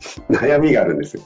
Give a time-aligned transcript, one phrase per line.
[0.30, 1.22] 悩みがあるんですよ。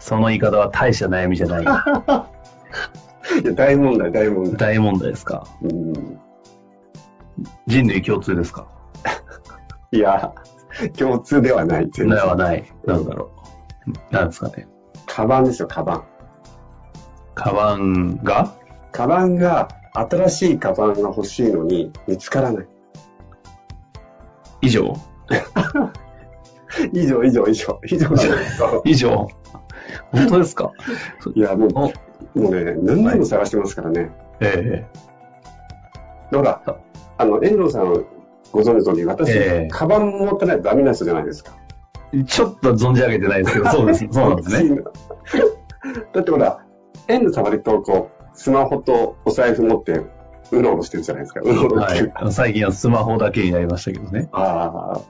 [0.00, 1.62] その言い方は大した悩みじゃない。
[3.42, 4.56] いや、大問題、大問題。
[4.56, 5.46] 大問題ですか？
[5.62, 6.18] うん。
[7.66, 8.66] 人類共通ですか？
[9.92, 10.32] いや、
[10.98, 11.88] 共通ではない。
[11.92, 12.64] 全然ではない。
[12.86, 13.30] なんだろ
[14.10, 14.14] う。
[14.14, 14.66] なんですかね？
[15.06, 16.04] カバンですよ、カバン。
[17.34, 18.54] カバンが？
[18.92, 22.66] カバンが、新しいカバンが欲しいのに見つからない。
[24.62, 24.94] 以上？
[26.92, 27.80] 以上、以上、以上。
[27.84, 28.08] 以上
[28.84, 29.28] 以上
[30.12, 30.72] 本当ですか？
[31.34, 31.70] いや、もう、
[32.34, 34.10] おもうね、何年も探してますからね。
[34.40, 34.84] え
[36.30, 36.62] ほら、
[37.16, 37.92] あの、遠藤さん
[38.52, 41.52] ご存知の通り、私、ええカバン持ってないとダメな人じゃないですか。
[42.12, 44.06] えちょっと存じ上げてないですけど、そうです。
[44.10, 44.70] そうなんですね。
[44.70, 44.80] ね。
[46.12, 46.64] だってほら、
[47.08, 50.00] 遠藤さん割とこう、スマホとお財布持って、
[50.50, 51.40] うろうろしてるじゃないですか。
[51.42, 51.82] うろうろ。
[51.82, 52.12] はい。
[52.30, 54.28] 最近はスマホだけになりましたけどね。
[54.32, 55.02] ああ、私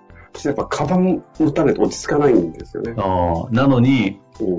[0.44, 2.94] やっぱカバン持たないと落ち着かないんですよね。
[2.96, 4.54] ああ、なのに、うん。
[4.56, 4.58] い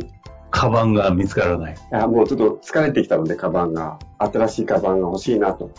[0.51, 1.75] カバンが見つからない。
[1.91, 3.99] や、もうちょっと疲れてきたので、カバンが。
[4.17, 5.71] 新しいカバンが欲しいなと。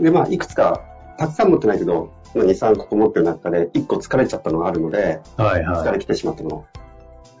[0.00, 0.82] で、まあ、いくつか、
[1.16, 5.86] たくさん持ってないけど、2、3個持ってる中で、1個疲れちゃったのがあるので、はいはい。
[5.86, 6.64] 疲れきてしまったのが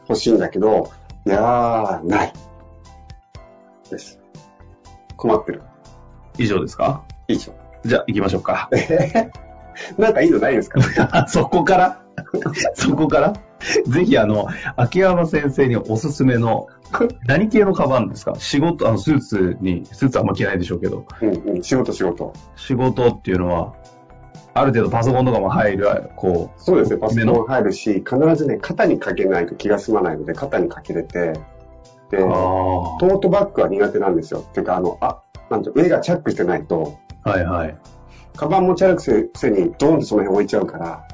[0.08, 0.90] 欲しいんだけど、
[1.26, 2.32] いやー、ない。
[3.90, 4.20] です。
[5.16, 5.62] 困ってる。
[6.38, 7.02] 以上ですか？
[7.26, 7.52] 以上。
[7.84, 8.70] じゃあ行きましょうか。
[9.96, 10.80] なんかいいのないですか？
[11.28, 12.02] そこから？
[12.74, 13.32] そこから？
[13.86, 14.46] ぜひあの、
[14.76, 16.66] 秋山先生におすすめの、
[17.26, 18.34] 何系のカバンですか？
[18.38, 22.32] 仕事、あの、スーツに、スーツあんま着ないでしょうけど、うんうん、仕事仕事。
[22.56, 23.74] 仕事っていうのは、
[24.54, 31.34] ある程度パソコンとかも入る、こう、そうですね、パソコン入るし、必ずね、肩にかけないと気が済まないので、肩にかけれて、
[32.10, 33.18] で、トあー。
[33.18, 34.40] トバッグは苦手なんですよ。
[34.40, 37.76] っていうか、あの、あ、なんて、上がチャックしてないと、あ、はいはい。
[38.38, 41.04] カバン持ち歩くくせに、ドーンってその辺置いちゃうから、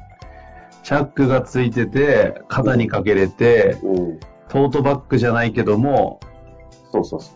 [0.83, 6.19] チャックがついてて、肩にかけれて、うん、トートバッグじゃないけども、
[6.91, 7.31] そうそうそ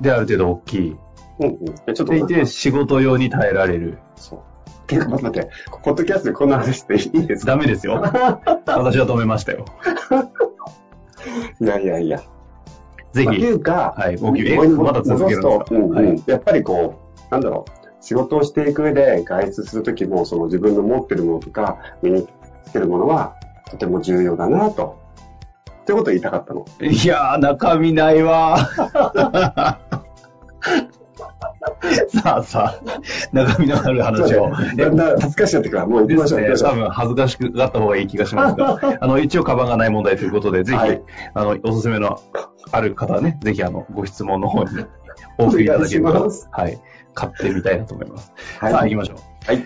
[0.00, 0.90] で、ある程度大きい。
[0.92, 0.98] う。
[1.40, 1.64] うんうん。
[1.64, 3.98] でちょっとでいて、仕事用に耐えられる。
[4.14, 4.40] そう。
[4.86, 7.52] ていうか、待って待って、ポッドキャストでこんな話していいですか？
[7.52, 7.94] ダメですよ。
[8.66, 9.64] 私は止めましたよ。
[11.60, 12.20] いやいやいや。
[13.12, 13.26] ぜひ。
[13.26, 15.64] まあっていうか、はい大きいえまだ続けるんですか？
[15.70, 16.94] うんうんはいやっぱりこ
[17.28, 22.26] う、なんだろう、仕事をしていく上で外出するときも、その自分の持ってるものとか、身に
[22.64, 23.36] つけるものは、
[23.70, 24.98] とても重要だなと。
[25.82, 26.64] ってことを言いたかったの。
[26.80, 28.58] いやー、中身ないわ
[32.08, 33.00] さあさあ、
[33.32, 34.50] 中身のある話を。
[34.76, 36.70] だんだん恥ずかしいなってから、もう行きましょう、行きましょう。
[36.70, 41.02] 多分恥ずかしくなった方がいい気がしますが、 あの、一応カバンがない問題ということで、ぜひ、はい
[41.34, 42.20] あの、おすすめの
[42.72, 44.70] ある方はね、ぜひあの、ご質問の方に
[45.38, 46.80] お送りいただければはい、
[47.14, 48.32] 買ってみたいなと思います。
[48.58, 49.16] はいさあ、行きましょう。
[49.46, 49.64] はい。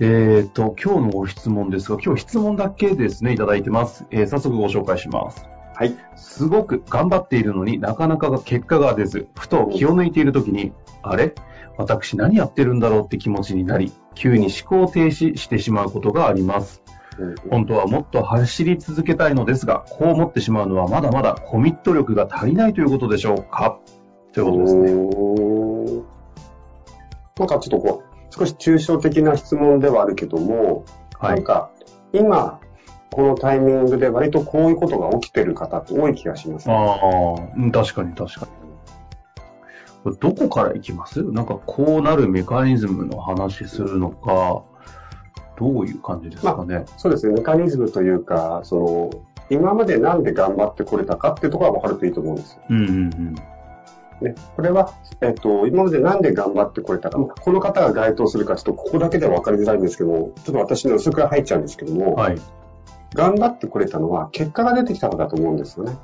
[0.00, 4.06] えっ、と、今日のご質問ですが、今日質問だけですね、いただいてます。
[4.10, 5.44] えー早速ご紹介します。
[5.74, 5.94] はい。
[6.16, 11.34] すごく頑張っているのになかなか結果が出ず、ふと気を抜いているときに、あれ？
[11.76, 16.82] 私何やってるんだろうって気持ちになり、急に思考停止してしまうことがあります。
[17.18, 23.78] うん本当はもっと走り続けたいのですが、こう思ってしまうのはまだまだコミット力が足りないということでしょうか？
[24.32, 26.09] ということですね。
[27.40, 30.84] なんかちょっとこう、少し抽象的な質問ではあるけども、
[31.18, 31.36] はい。
[31.36, 31.70] なんか、
[32.12, 32.60] 今、
[33.10, 36.70] このタイミングで割とこういうことが起きてる方って多い気がします。
[36.70, 36.98] ああ、
[37.56, 38.52] うん確かに確かに。
[40.04, 41.22] これどこからいきます？
[41.22, 44.62] なんかこうなるメカニズムの話するのか、
[45.58, 46.84] どういう感じですかね？
[46.96, 49.10] そうですね、メカニズムというか、その、
[49.50, 52.62] 今までなんで頑張ってこれたかっていうところは分かるといいと思うんですよ。
[52.70, 53.34] うんうんうん。
[54.20, 62.38] ね、これは、えっと、今までなんで頑張ってこれたか、まあこの方が該当するかちょっとここだけでは分かりづらいんですけども、ちょっと私の薄く入っちゃうんですけども、はい。
[63.14, 65.96] 頑張ってこれたのは結果が出てきたからだと思うんですよね。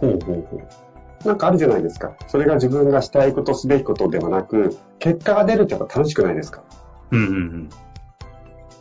[0.00, 1.28] ほうほうほう。
[1.28, 2.16] なんかあるじゃないですか。
[2.26, 6.62] それが自分がしたいこと、すべきことではなく、結果が出るってやっぱ楽しくないですか。
[7.10, 7.70] うんうんうん。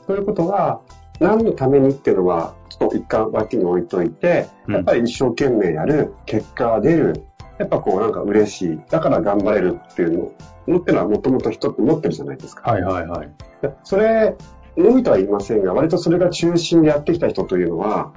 [0.08, 0.82] ということは、
[1.20, 7.24] 何のためにっていうのは、ちょっと一貫脇に置いといて、うんやっぱり一生懸命やる、結果が出る、
[7.60, 10.32] やっぱこうなんか嬉しい、だから頑張れるっていうの
[10.68, 12.72] のってのはもともと人って持ってるじゃないですか。
[12.72, 13.32] はいはいはい。
[13.62, 14.36] でそれ、
[14.78, 18.14] のみとは言いませんが、割とそれが中心でやってきた人というのは、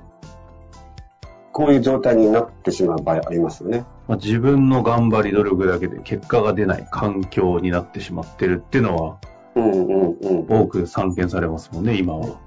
[1.52, 3.84] こういう状態になってしまう場合ありますよね。
[4.08, 9.18] まあ、自分の頑張り努力だけで結果が出ない環境になってしまってるっていうのは
[9.54, 10.46] うんうんうん。
[10.48, 12.38] 多く散見されますもんね、今は。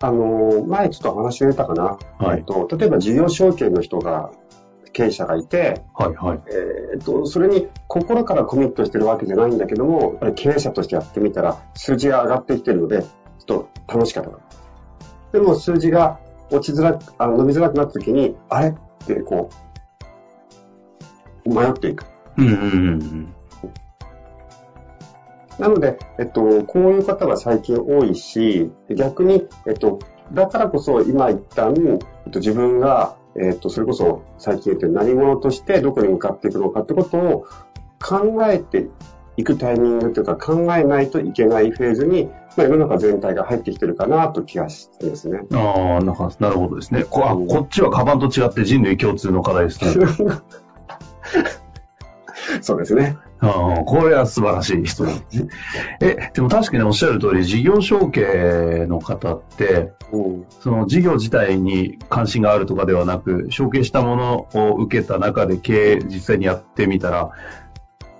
[0.00, 1.96] あの、前ちょっとお話出たかな。
[2.18, 4.32] はいえっと、例えば事業承継の人が、
[4.94, 6.40] 経営者がいて、はいはい。
[6.94, 14.38] えっと、それに心からコミットしてるわけじゃないんだけども、やっぱり経営者としてやってみたら、数字が上がってきてるので、ちょっと楽しかったな。
[15.32, 16.20] でも数字が
[16.50, 18.74] 落ちづらく、あの伸びづらくなった時に、あれっ
[19.06, 19.50] てこ
[21.44, 22.06] う、迷っていく。
[22.38, 22.56] うんうんう
[22.96, 23.34] ん
[25.56, 30.00] なので、えっと、こういう方が最近多いし、逆に、えっと、
[30.32, 31.74] だからこそ今一旦、
[32.26, 37.46] えっと、自分が、えっと、それこそ最近言ってる何者としてどこに向かっていくのかってことを
[38.00, 38.88] 考えて
[39.36, 45.40] いくタイミングというか考えないといけないフェーズに、まあ、世の中全体が入ってきてるかなと気がしてますね。
[45.48, 45.58] うん。
[45.58, 47.04] ああ、なんか、なるほどですね。
[47.04, 50.06] こあうんこっちはカバンと違って人類共通の課題ですね。
[52.60, 53.16] そうですね。
[53.40, 55.12] ああ、これは素晴らしい人だ。
[56.00, 60.46] え、でも確かにおっしゃる通り、事業承継の方って、うん。
[60.48, 67.30] その事業自体に関心があるとかではなく、承継したものを受けた中で経営実際にやってみたら、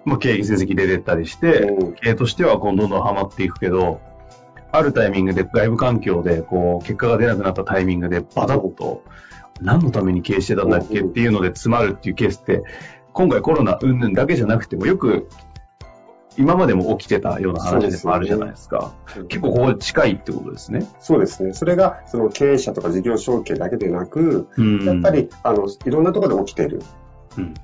[0.05, 4.01] まあ、経営成績出てったりして、うん経営としてはこうどんどんハマっていくけど、
[4.73, 9.05] あるタイミングで外部環境でこう結果が出なくなったタイミングでバタッと
[9.61, 12.63] 何のために経営してたんだっけっていうので詰まるっていうケースって、
[13.14, 15.28] 今回コロナ云々だけじゃなくてもよく
[16.37, 18.93] 今までも起きてたような話でもあるじゃないですか。
[19.28, 20.84] 結構ここ近いってことですね。
[20.99, 21.52] そうですね。
[21.52, 24.84] それが、その経営者とか事業承継だけでなく、うん。
[24.84, 26.82] やっぱり、あの、いろんなところで起きている。
[27.38, 27.55] うん。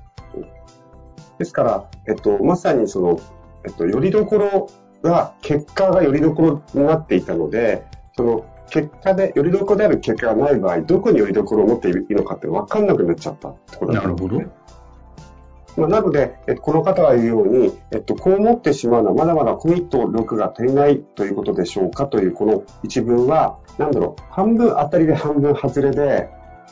[1.37, 3.19] ですから、えっと、まさにその、
[3.65, 4.69] えっと、よりどころ
[5.03, 7.83] が、結果がよりどころになっていたので、
[8.15, 14.41] その、結果で、よりどころである結果がない場合、どこによりどころを持っていいのかって分かんなくなっちゃったってことだなるほど。
[15.77, 26.29] まあ、なので、えっと、この方が言うように、えっと、こう思ってしまうのはまだまだコミット力が足りないということでしょうかというこの一文は、なんだろう、半分当たりで半分外れで、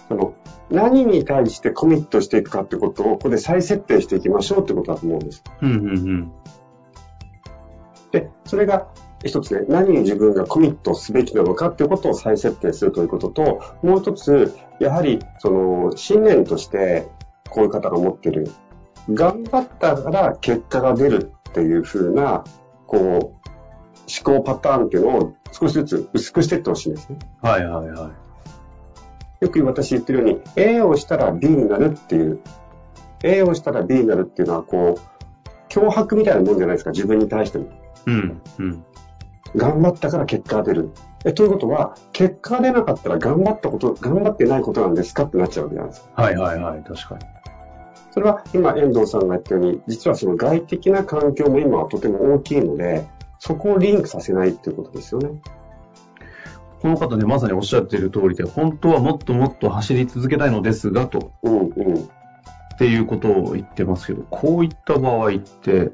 [0.08, 0.34] その、
[0.70, 5.44] 何に対してコミットしていくかってことを、ここで再設定していきましょうってことだと思うんです。
[5.62, 6.32] うんうんうん。
[8.12, 8.88] で、それが
[9.24, 17.08] 一つね、何に自分がコミットすべきなのかっていうことを再設定するということと、もう一つ、やはり、その、信念として、
[17.50, 18.48] こういう方が持ってる、
[19.14, 22.44] 頑張ったから結果が出るっていう風な、
[22.86, 23.40] こう、
[24.10, 27.20] 思考パターンっていうのを少しずつ薄くしていってほしいんですね。
[27.42, 28.12] はいはいは
[29.42, 29.46] い。
[29.46, 32.40] よく私言ってるように、A をしたら B になるっていう、
[33.24, 37.68] A をしたら B になるっていうのは、こう、脅迫みたいなもんじゃないですか、自分に対しても。
[38.06, 38.84] うんうん。
[39.56, 40.92] 頑張ったから結果が出る。
[41.26, 46.10] え、ということは、結果が出なかったら頑張ったこと、頑張ってないことなんですかってなっちゃうわけなんです。
[46.14, 47.39] はいはいはい、確かに。
[48.20, 53.08] それは今遠藤さんが言ったように、実はその外的な環境も今はとても大きいので、
[53.40, 55.40] そこをリンクさせないっていうことですよね。
[56.82, 61.68] この方ね、まさにおっしゃっている通りで、本当はもっともっと走り続けたいのですが、と、うんうん。
[61.68, 61.68] っ
[62.78, 65.92] ていうことを言ってますけど、こういった場合って、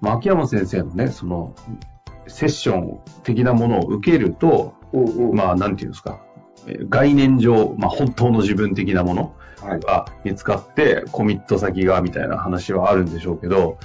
[0.00, 1.54] まあ秋山先生のね、その、
[2.26, 5.36] セッション的なものを受けると、うんうん。
[5.36, 6.20] まあ、なんていうんですか、
[6.66, 9.39] えー概念上、まあ、本当の自分的なものはい。
[9.66, 13.78] が見つかって、コミット先が、みたいな話はあるんでしょうけど。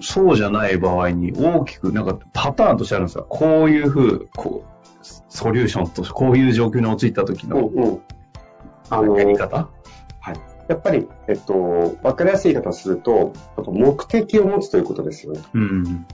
[0.00, 3.26] そうじゃない場合に大きく、なんかパターンとしてあるんですよ。
[3.28, 8.00] こういうふう、こう、ソリューションとして、こういう状況に陥った時うんのうん。
[8.90, 9.68] あの、やり方？
[10.68, 13.32] やっぱり、えっと、わかりやすい言い方をすると、
[13.66, 15.40] 目的を持つということですよね。
[15.54, 16.06] うん。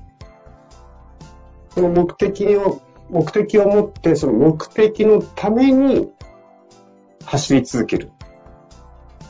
[1.70, 6.08] その目的を、目的を持って、その目的のために
[7.24, 8.12] 走り続ける。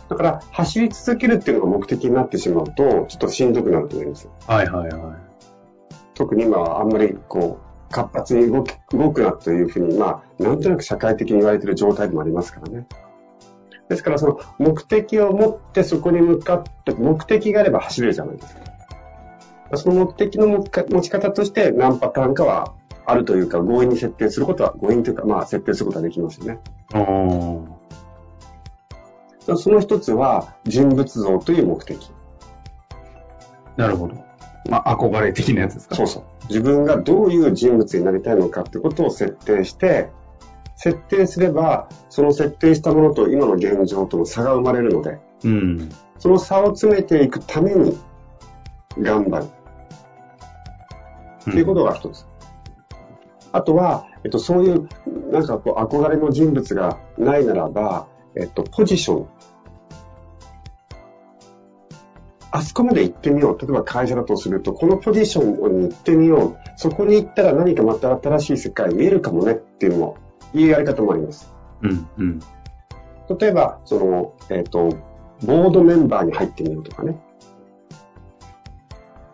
[0.09, 4.29] だから、走り続けるっていうのが目的になってしまうと、ちょっとしんどくなると思います。
[4.47, 5.17] はいはいは
[6.15, 12.87] 特に今はあんまりこう、活発に動き動くなというふうに、まあ、なんとなく社会的に言われている状態でもありますからね。
[13.89, 18.63] ですから、その目的を持ってそこに向かって、目的があれば走れるじゃないですか。
[19.77, 22.75] その目的の持ち持ち方として何パターンかは
[23.07, 26.61] あるというか、強引に設定することは、強引というか、まあ、設定することはできますよね。
[29.45, 32.11] その一つは人物像という目的。
[33.77, 34.15] なるほど。
[34.71, 35.97] まあ、憧れ的なやつですか？
[35.97, 36.23] そうそう。
[36.49, 40.09] 自分がどういう人物になりたいのかってことを設定して、
[40.77, 47.99] 設定すれば、その設定したものと今の現状との差が生まれるので、うん、その差を詰めていくために
[48.99, 49.47] 頑張る。
[51.43, 52.23] っていうことが一つ。
[52.23, 52.27] うん、
[53.53, 54.89] あとは、えっと、そういう、
[55.31, 59.29] なんかこう、憧れの人物がないならば、えっと、ポジション。
[62.51, 63.59] あそこまで行ってみよう。
[63.59, 66.57] 例えば会社だとすると、このポジションに行ってみよう。
[66.77, 70.17] そこに行ったら何かまた新しい世界見えるかもねっていうのも、
[70.53, 71.53] いうやり方もあります。
[71.83, 72.41] うんうん。
[73.39, 74.89] 例えば、その、えっ、ー、と、
[75.45, 77.19] ボードメンバーに入ってみようとかね。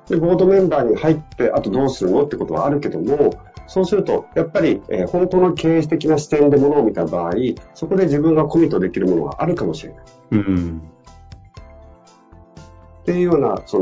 [0.08, 3.34] で、ボードメンバーに入って、あとどうするのってことはあるけども、
[3.70, 7.34] そうすると、やっぱり、えー、本当の経営的な視点でものを見た場合、
[7.74, 10.04] そこで自分がコミットできるものがあるかもしれない。
[10.32, 10.82] うん。
[13.02, 13.78] っていうような、そ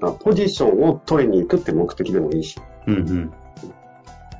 [0.00, 2.60] の、ポジションを取りに行くって目的でもいいし。
[2.86, 3.32] うんうん。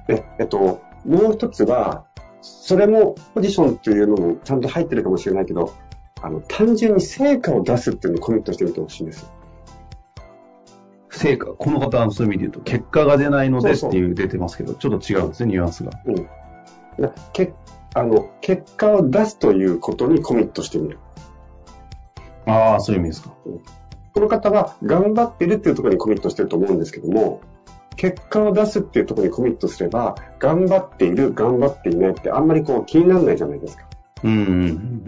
[0.06, 2.04] で、えっと、もう一つは、
[2.40, 5.74] それもポジションというのもちゃんと入ってるかもしれないけど、
[6.22, 9.39] あの、単純に成果を出すっていうのにコミットしてみてほしいんですよ。
[11.20, 15.90] 成果、この方はそういう意味で言うと、結果が出ないのでっていう出てますけど、ちょっと違うんですね、ニュアンスが。
[16.06, 16.26] うん。
[17.34, 17.52] け
[17.94, 20.98] あの結果を出すということにコミットしてみる。
[22.46, 23.34] ああ、そういう意味ですか。
[23.44, 23.60] うん、
[24.14, 27.42] この方は頑張ってるっていうところにコミットしてると思うんですけども、
[27.96, 33.84] 結果を出すっていうところにコミットすれば、頑張っている、頑張っていないってあんまりこう気にならないじゃないですか。
[34.24, 35.02] うんうん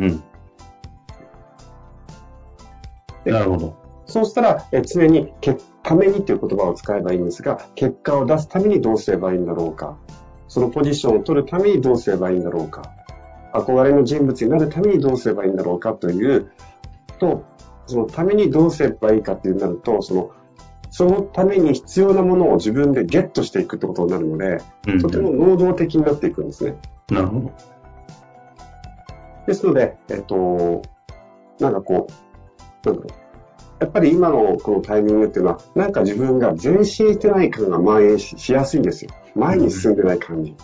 [3.25, 3.33] うん。
[3.33, 3.82] なるほど。
[4.07, 9.99] そうしたら、え常に、結ためにという言葉を使えばいいんですが、結果を出すためにどうすればいいんだろうか。
[10.49, 12.83] そのポジションを取るためにどうすればいいんだろうか。
[13.53, 16.53] 憧れの人物になるためにどうすればいいんだろうかという、
[17.19, 17.45] と、
[17.87, 20.31] そのためにどうすればいいかっていうなると、その、
[20.91, 26.77] そのために必要なものを自分でゲットしていくってことになるので、うん、とても能動的になっていくんですね。
[27.11, 27.53] なるほど。
[29.47, 30.83] ですので、えっと、
[31.59, 32.07] なんかこ
[32.85, 33.22] う、なんだろう。
[33.83, 39.11] やっぱり今のこのタイミングっていうのは、なんか自分が前進してない感が蔓延しやすいんですよ。
[39.35, 40.55] 前に進んでない感じ。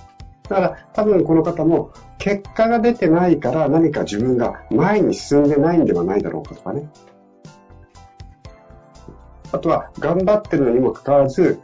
[0.48, 6.88] だから多分この方も結果が出てないから何か自分が前に進んでないんではないだろうかとかね。
[9.50, 11.58] あとは頑張ってるのにもかかわらず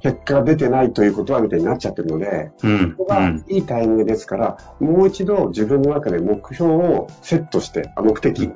[0.00, 8.50] 結果が出てないということはみたいになっちゃってるので、うん、ここがいいタイミングですから、もう一度自分の中で目標をセットして、あ目的、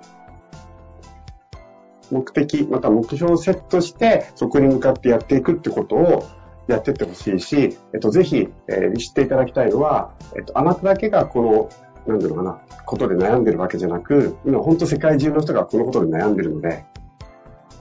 [2.10, 6.24] 目的、また目標をセットして、そこに向かってやっていくってことを
[6.68, 16.84] やってってほしいし、えっと、ぜひ、えー、知っていただきたいのは、えっと、あなただけがこの、なんだろうかな、ことで悩んでるわけじゃなく、今本当世界中の人がこのことで悩んでるので、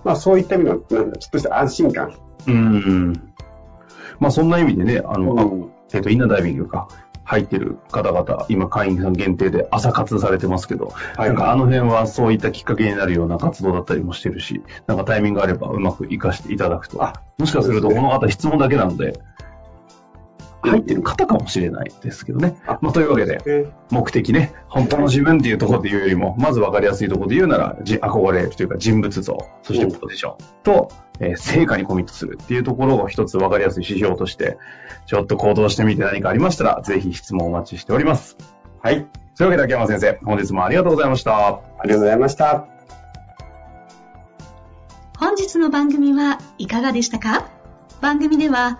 [0.04, 2.16] まあそういった意味の、なんだ、ちょっとした安心感。
[2.48, 3.14] うん。
[4.20, 6.88] まあそんな意味でね、あの、うん、えっと、インナーダイビングか。
[7.26, 16.98] 入ってる方々、今会員さん限定で朝活されてますけど、はい、なんかあの辺はそういったきっかけになるような活動だったりもしてるし、なんかタイミングがあればうまく活かしていただくと。
[17.38, 19.20] もしかするとこの方質問だけなので、
[20.66, 22.58] 入ってる方かもしれないですけどね。
[22.82, 34.58] まあ、というわけで、目的ね、本当の自分っていうところで言うよりも、まず分かりやすいところで言うなら、憧れというか人物像、そしてポジションと、えー、成果にコミットするっていうところを一つ分かりやすい指標として、
[35.06, 38.38] ちょっと行動してみて何かありましたら、ぜひ質問お待ちしております。
[38.82, 39.08] はい。
[39.38, 41.48] というわけで秋山先生、本日もありがとうございました。
[41.48, 42.68] ありがとうございました。
[45.18, 47.50] 本日の番組はいかがでしたか？
[48.02, 48.80] 番組では、